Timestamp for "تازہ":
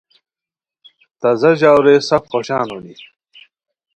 1.19-1.51